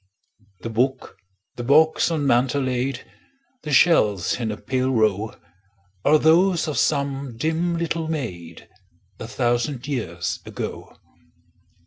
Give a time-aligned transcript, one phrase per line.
[0.61, 1.17] The book,
[1.57, 3.05] the box on mantel laid,
[3.61, 5.35] The shells in a pale row,
[6.03, 8.67] Are those of some dim little maid,
[9.19, 10.97] A thousand years ago.